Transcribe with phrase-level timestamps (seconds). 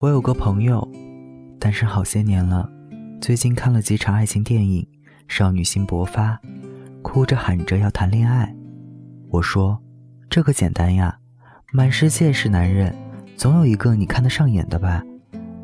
[0.00, 0.88] 我有个朋友，
[1.58, 2.70] 单身好些年了，
[3.20, 4.86] 最近看了几场爱情电影，
[5.26, 6.40] 少女心勃发，
[7.02, 8.54] 哭着喊着要谈恋爱。
[9.28, 9.76] 我说
[10.30, 11.18] ：“这个简单呀，
[11.72, 12.94] 满世界是男人，
[13.36, 15.02] 总有一个你看得上眼的吧？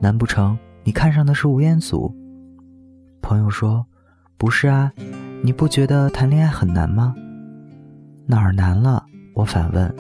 [0.01, 2.12] 难不成你看上的是吴彦祖？”
[3.23, 3.87] 朋友说
[4.37, 4.93] ：“不是啊，
[5.45, 7.14] 你不觉得谈恋爱很难吗？”
[8.27, 9.07] 哪儿难了？
[9.32, 9.95] 我反问：“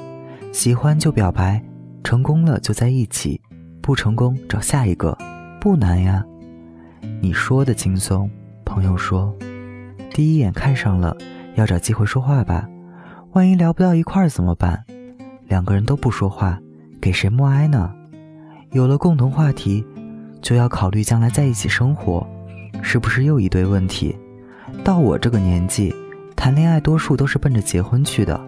[0.52, 1.64] 喜欢就表白，
[2.02, 3.40] 成功了就在一起。”
[3.84, 5.14] 不成功找下一个，
[5.60, 6.24] 不难呀。
[7.20, 8.30] 你说的轻松，
[8.64, 9.30] 朋友说，
[10.10, 11.14] 第一眼看上了，
[11.54, 12.66] 要找机会说话吧。
[13.32, 14.82] 万一聊不到一块儿怎么办？
[15.48, 16.58] 两个人都不说话，
[16.98, 17.92] 给谁默哀呢？
[18.70, 19.84] 有了共同话题，
[20.40, 22.26] 就要考虑将来在一起生活，
[22.80, 24.16] 是不是又一堆问题？
[24.82, 25.94] 到我这个年纪，
[26.34, 28.40] 谈恋爱多数都是奔着结婚去的，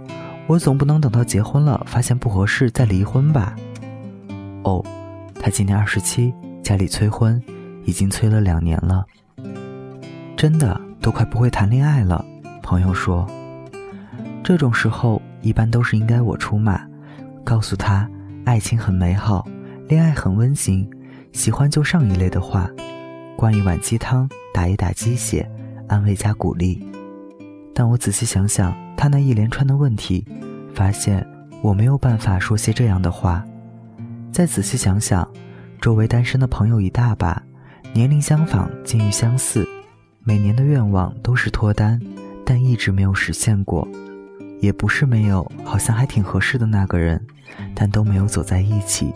[0.47, 3.55] 我总不能等到结婚了发现不合适再离婚吧？
[4.63, 4.83] 哦。
[5.41, 7.41] 他今年二十七，家里催婚，
[7.85, 9.05] 已经催了两年了。
[10.37, 12.25] 真的都快不会谈恋爱了。
[12.63, 13.27] 朋友说，
[14.43, 16.81] 这种时候一般都是应该我出马，
[17.45, 18.09] 告诉他
[18.45, 19.47] 爱情很美好，
[19.89, 20.89] 恋爱很温馨，
[21.33, 22.69] 喜欢就上一类的话，
[23.37, 25.49] 灌一碗鸡汤，打一打鸡血，
[25.89, 26.85] 安慰加鼓励。
[27.73, 30.27] 但我仔细想想他那一连串的问题，
[30.75, 31.25] 发现
[31.63, 33.45] 我没有办法说些这样的话。
[34.37, 35.27] 再仔细想想，
[35.81, 37.43] 周围单身的朋友一大把，
[37.95, 39.67] 年龄相仿，境遇相似，
[40.25, 41.99] 每年的愿望都是脱单，
[42.45, 43.89] 但一直没有实现过。
[44.61, 47.19] 也不是没有，好像还挺合适的那个人，
[47.75, 49.11] 但都没有走在一起。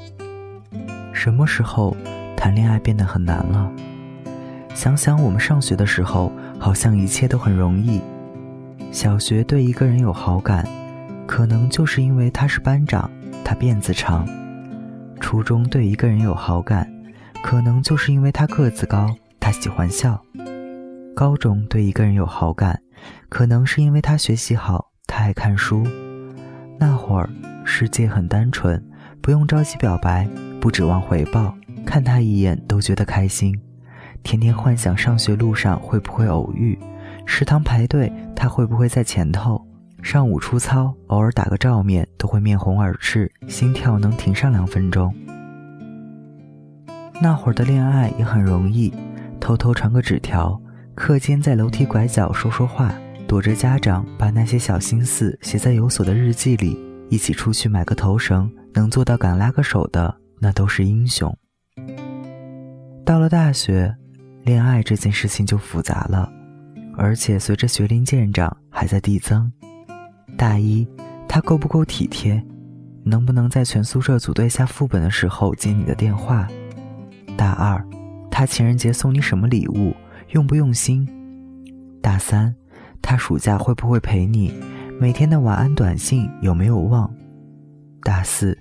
[1.13, 1.95] 什么时候
[2.35, 3.71] 谈恋爱变得很难了？
[4.75, 8.01] 想想我们上学的时候，好像一切都很容易。
[8.91, 10.67] 小学对一个人有好感，
[11.27, 13.11] 可能就是因为他是班长，
[13.45, 14.27] 他辫子长。
[15.21, 16.91] 初中对一个人有好感，
[17.43, 20.19] 可能就是因为他个子高，他喜欢笑；
[21.15, 22.81] 高中对一个人有好感，
[23.29, 25.87] 可能是因为他学习好，他爱看书。
[26.79, 27.31] 那会儿
[27.65, 28.83] 世界很单纯，
[29.21, 30.27] 不用着急表白，
[30.61, 31.55] 不指望回报，
[31.87, 33.55] 看他一眼都觉得开心。
[34.23, 36.79] 天天幻想上学路上会不会偶遇，
[37.25, 39.65] 食堂排队他会不会在前头。
[40.03, 45.15] 上午出操，偶尔打个照面，都会面红耳赤，心跳能停上两分钟。
[47.23, 48.93] 那会儿的恋爱也很容易，
[49.39, 50.61] 偷偷传个纸条，
[50.95, 52.95] 课间在楼梯拐角说说话，
[53.29, 56.79] 躲着家长，把那些小心思写在有锁的日记里，
[57.11, 61.37] 一起出去买个头绳，能做到敢拉个手的，那都是英雄。
[63.05, 63.95] 到了大学，
[64.45, 66.33] 恋爱这件事情就复杂了，
[66.97, 69.53] 而且随着学龄渐长，还在递增。
[70.41, 70.89] 大一，
[71.29, 72.43] 他够不够体贴？
[73.05, 76.49] 能不能在全宿舍组队下副本的时候接你的电话？
[77.37, 77.87] 大二，
[78.31, 79.95] 他情人节送你什么礼物？
[80.31, 81.07] 用不用心？
[82.01, 82.55] 大三，
[83.03, 84.51] 他暑假会不会陪你？
[84.99, 87.15] 每天的晚安短信有没有忘？
[88.03, 88.57] 大四，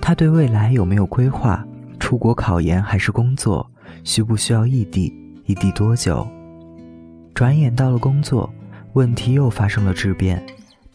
[0.00, 1.62] 他对未来有没有规划？
[2.00, 3.70] 出国考研还是工作？
[4.02, 5.14] 需不需要异地？
[5.44, 6.26] 异地多久？
[7.34, 8.50] 转眼到了工作，
[8.94, 10.42] 问题又发生了质变。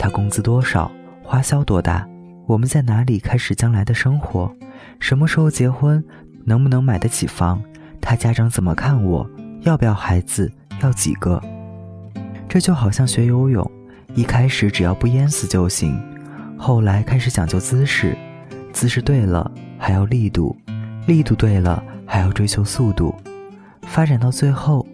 [0.04, 0.92] 他工资多少？
[1.24, 2.06] 花销多大？
[2.46, 4.54] 我们在哪里开始将来的生活？
[5.00, 6.04] 什么时候结婚？
[6.44, 7.64] 能不能买得起房？
[8.02, 9.26] 他家长怎么看我？
[9.62, 10.52] 要不要孩子？
[10.82, 11.42] 要几个？
[12.50, 13.66] 这就好像学游泳，
[14.14, 15.98] 一开始只要不淹死就行，
[16.58, 18.14] 后来开始讲究姿势，
[18.74, 20.54] 姿势对了还要力度，
[21.08, 23.16] 力度对了还要追求速度，
[23.84, 24.86] 发展到最后，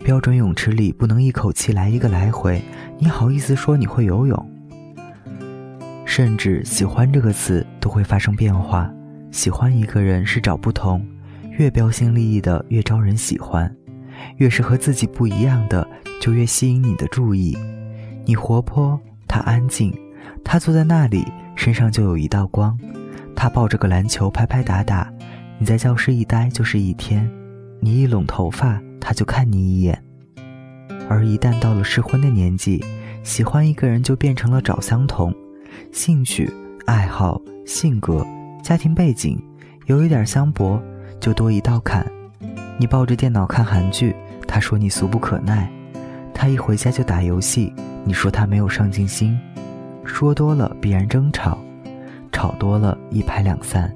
[0.00, 2.60] 标准泳池里不能一口气来一个来回，
[2.98, 4.44] 你好意思说你会游泳？
[6.06, 8.90] 甚至“喜欢”这个词都会发生变化。
[9.32, 11.04] 喜欢一个人是找不同，
[11.58, 13.70] 越标新立异的越招人喜欢，
[14.36, 15.86] 越是和自己不一样的
[16.18, 17.58] 就越吸引你的注意。
[18.24, 19.90] 你活泼，他安静；
[20.42, 22.74] 他坐在那里，身上就有一道光；
[23.34, 25.12] 他抱着个篮球拍拍打打，
[25.58, 27.28] 你在教室一待就是一天。
[27.80, 30.02] 你一拢头发，他就看你一眼。
[31.08, 32.82] 而一旦到了适婚的年纪，
[33.22, 35.34] 喜欢一个人就变成了找相同。
[35.92, 36.52] 兴趣、
[36.86, 38.26] 爱好、性格、
[38.62, 39.38] 家庭背景，
[39.86, 40.80] 有一点相悖，
[41.20, 42.06] 就多一道坎。
[42.78, 44.14] 你抱着电脑看韩剧，
[44.46, 45.68] 他说你俗不可耐；
[46.34, 47.72] 他一回家就打游戏，
[48.04, 49.38] 你说他没有上进心。
[50.04, 51.58] 说多了必然争吵，
[52.30, 53.92] 吵多了一拍两散。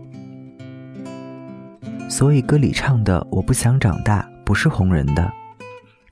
[2.08, 5.30] 所以歌里唱的“我不想长大”不是哄人的。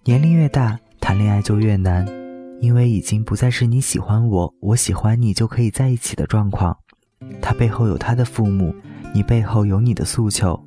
[0.04, 2.06] 年龄越大，谈恋爱就越难。
[2.60, 6.76] 因为已经不再是你喜欢我，我喜欢你就可以在一起的状况。
[7.40, 8.74] 他背后有他的父母，
[9.14, 10.58] 你背后有你的诉求。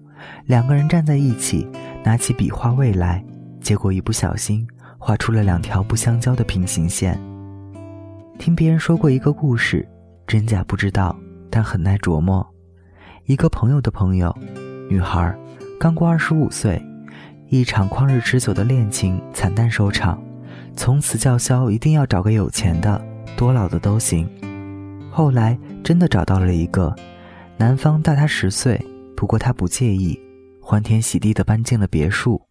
[0.45, 1.67] 两个人站在一起，
[2.03, 3.23] 拿起笔画未来，
[3.59, 4.67] 结果一不小心
[4.97, 7.19] 画出了两条不相交的平行线。
[8.37, 9.87] 听别人说过一个故事，
[10.27, 11.15] 真假不知道，
[11.49, 12.47] 但很耐琢磨。
[13.25, 14.35] 一个朋友的朋友，
[14.89, 15.35] 女孩，
[15.79, 16.81] 刚过二十五岁，
[17.49, 20.21] 一场旷日持久的恋情惨淡收场，
[20.81, 22.99] 从此叫嚣一定要找个有钱的，
[23.37, 24.27] 多老的都行。
[25.11, 26.95] 后来真的找到了一个，
[27.55, 28.83] 男方大他十岁，
[29.15, 30.19] 不过他不介意，
[30.59, 32.41] 欢天喜地的搬进了别墅。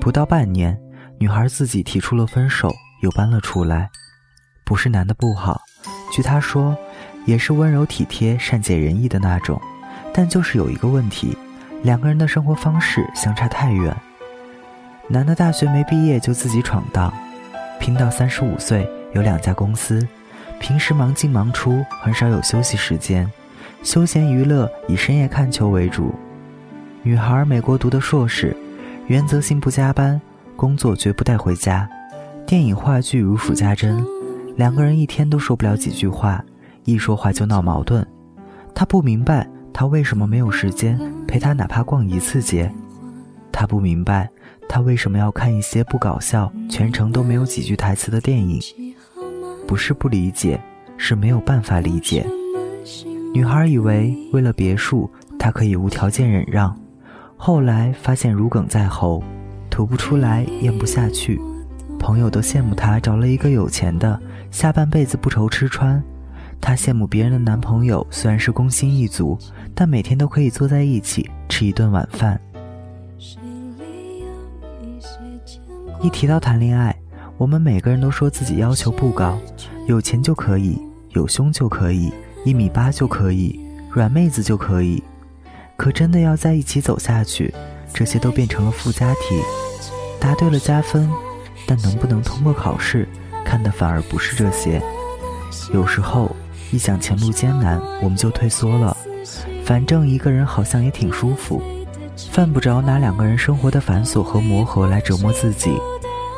[0.00, 0.76] 不到半年，
[1.20, 3.88] 女孩自己提出了分手，又搬了出来。
[4.66, 5.60] 不是男的不好，
[6.12, 6.76] 据她说，
[7.26, 9.56] 也是温柔体贴、善解人意的那种，
[10.12, 11.38] 但就是有一个问题，
[11.84, 13.96] 两个人的生活方式相差太远。
[15.06, 17.14] 男的大学没毕业就自己闯荡，
[17.78, 20.06] 拼到三十五岁有两家公司，
[20.60, 23.30] 平时忙进忙出，很少有休息时间，
[23.82, 26.14] 休闲娱乐以深夜看球为主。
[27.02, 28.54] 女孩美国读的硕士，
[29.06, 30.20] 原则性不加班，
[30.56, 31.88] 工作绝不带回家，
[32.46, 34.04] 电影话剧如数家珍。
[34.56, 36.44] 两个人一天都说不了几句话，
[36.84, 38.06] 一说话就闹矛盾。
[38.74, 42.70] 他不明白他为什么没有时间陪她哪怕逛一次街，
[43.52, 44.28] 他不明白
[44.68, 48.60] 他为什么要看一些不搞笑、全程都没有几句台词的电影。
[49.66, 50.60] 不是不理解，
[50.96, 52.26] 是没有办法理解。
[53.34, 56.74] 女孩以为为了别墅，她可以无条件忍让，
[57.36, 59.22] 后来发现如鲠在喉，
[59.68, 61.40] 吐不出来，咽不下去。
[61.98, 64.18] 朋友都羡慕她找了一个有钱的。
[64.50, 66.02] 下半辈子不愁吃穿，
[66.60, 69.38] 她羡慕别人的男朋友虽然是工薪一族，
[69.74, 72.40] 但每天都可以坐在一起吃一顿晚饭。
[76.02, 76.94] 一提到谈恋爱，
[77.36, 79.38] 我们每个人都说自己要求不高，
[79.86, 80.80] 有钱就可以，
[81.10, 82.12] 有胸就可以，
[82.44, 83.58] 一米八就可以，
[83.90, 85.02] 软妹子就可以。
[85.76, 87.54] 可真的要在一起走下去，
[87.92, 89.40] 这些都变成了附加题。
[90.20, 91.08] 答对了加分，
[91.66, 93.08] 但能不能通过考试？
[93.44, 94.82] 看的反而不是这些，
[95.72, 96.34] 有时候
[96.70, 98.96] 一想前路艰难，我们就退缩了。
[99.64, 101.62] 反正一个人好像也挺舒服，
[102.26, 105.70] 犯不着拿两个人生活的繁琐和磨合来折磨自己。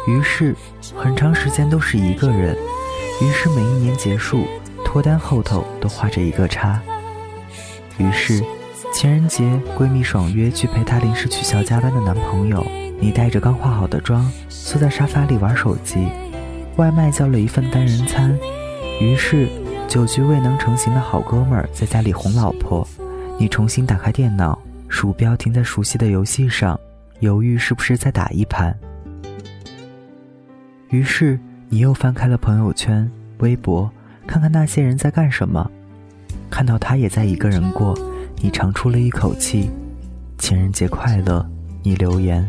[0.06, 0.54] 于是，
[0.94, 2.56] 很长时间都是一个人。
[3.22, 4.44] 于是每一年结束，
[4.84, 6.80] 脱单后头都画着一个叉。
[7.98, 8.42] 于是，
[8.92, 12.64] 情人节闺蜜爽约去陪她临时取消加班的男朋友，
[12.98, 16.08] 你带着刚化好的妆，坐在沙发里玩手机。
[16.76, 18.38] 外卖叫了一份单人餐，
[19.00, 19.48] 于是
[19.86, 22.86] 酒局未能成行的好哥们儿在家里哄老婆。
[23.38, 24.58] 你重新打开电脑，
[25.00, 26.78] 鼠标停在熟悉的游戏上，
[27.20, 28.78] 犹豫是不是再打一盘。
[30.90, 33.90] 于是你又翻开了朋友圈、微博，
[34.26, 35.70] 看看那些人在干什么。
[36.50, 37.98] 看到他也在一个人过，
[38.42, 39.70] 你长出了一口气。
[40.36, 41.48] 情人节快乐，
[41.82, 42.46] 你留言。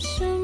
[0.00, 0.39] 生